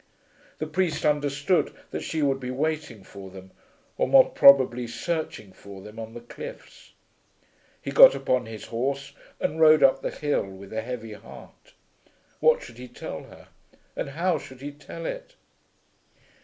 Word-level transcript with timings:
The 0.57 0.65
priest 0.65 1.05
understood 1.05 1.75
that 1.91 2.01
she 2.01 2.23
would 2.23 2.39
be 2.39 2.49
waiting 2.49 3.03
for 3.03 3.29
them, 3.29 3.51
or 3.99 4.07
more 4.07 4.29
probably 4.31 4.87
searching 4.87 5.53
for 5.53 5.79
them 5.79 5.99
on 5.99 6.15
the 6.15 6.21
cliffs. 6.21 6.93
He 7.79 7.91
got 7.91 8.15
upon 8.15 8.47
his 8.47 8.65
horse 8.65 9.13
and 9.39 9.59
rode 9.61 9.83
up 9.83 10.01
the 10.01 10.09
hill 10.09 10.47
with 10.47 10.73
a 10.73 10.81
heavy 10.81 11.13
heart. 11.13 11.75
What 12.39 12.63
should 12.63 12.79
he 12.79 12.87
tell 12.87 13.25
her; 13.25 13.49
and 13.95 14.09
how 14.09 14.39
should 14.39 14.61
he 14.61 14.71
tell 14.71 15.05
it? 15.05 15.35